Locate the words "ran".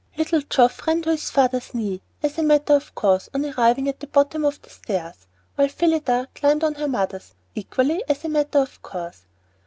0.87-1.03